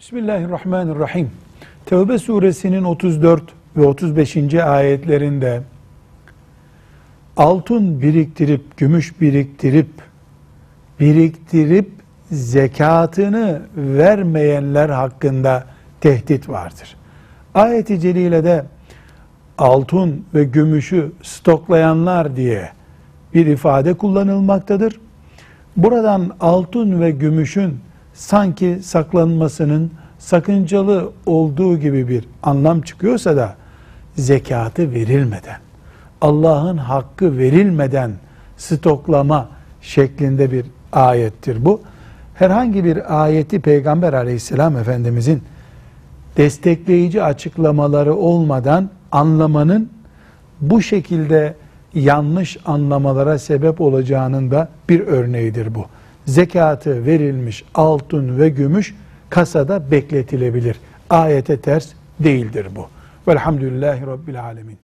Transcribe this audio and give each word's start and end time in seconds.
Bismillahirrahmanirrahim. 0.00 1.30
Tevbe 1.86 2.18
suresinin 2.18 2.84
34 2.84 3.42
ve 3.76 3.86
35. 3.86 4.54
ayetlerinde 4.54 5.62
altın 7.36 8.02
biriktirip, 8.02 8.76
gümüş 8.76 9.20
biriktirip, 9.20 9.88
biriktirip 11.00 11.90
zekatını 12.30 13.62
vermeyenler 13.76 14.88
hakkında 14.88 15.64
tehdit 16.00 16.48
vardır. 16.48 16.96
Ayet-i 17.54 18.00
celilede 18.00 18.64
altın 19.58 20.24
ve 20.34 20.44
gümüşü 20.44 21.12
stoklayanlar 21.22 22.36
diye 22.36 22.70
bir 23.34 23.46
ifade 23.46 23.94
kullanılmaktadır. 23.94 25.00
Buradan 25.76 26.36
altın 26.40 27.00
ve 27.00 27.10
gümüşün 27.10 27.80
sanki 28.16 28.78
saklanmasının 28.82 29.90
sakıncalı 30.18 31.12
olduğu 31.26 31.78
gibi 31.78 32.08
bir 32.08 32.24
anlam 32.42 32.80
çıkıyorsa 32.80 33.36
da 33.36 33.54
zekatı 34.16 34.92
verilmeden, 34.92 35.58
Allah'ın 36.20 36.76
hakkı 36.76 37.38
verilmeden 37.38 38.12
stoklama 38.56 39.48
şeklinde 39.80 40.52
bir 40.52 40.66
ayettir 40.92 41.64
bu. 41.64 41.80
Herhangi 42.34 42.84
bir 42.84 43.22
ayeti 43.24 43.60
Peygamber 43.60 44.12
aleyhisselam 44.12 44.76
efendimizin 44.76 45.42
destekleyici 46.36 47.22
açıklamaları 47.22 48.14
olmadan 48.14 48.90
anlamanın 49.12 49.90
bu 50.60 50.82
şekilde 50.82 51.54
yanlış 51.94 52.56
anlamalara 52.66 53.38
sebep 53.38 53.80
olacağının 53.80 54.50
da 54.50 54.68
bir 54.88 55.00
örneğidir 55.00 55.74
bu. 55.74 55.84
Zekatı 56.26 57.06
verilmiş 57.06 57.64
altın 57.74 58.38
ve 58.38 58.48
gümüş 58.48 58.94
kasada 59.30 59.90
bekletilebilir. 59.90 60.76
Ayete 61.10 61.60
ters 61.60 61.92
değildir 62.20 62.66
bu. 62.76 62.88
Velhamdülillahi 63.28 64.06
Rabbil 64.06 64.42
Alemin. 64.42 64.85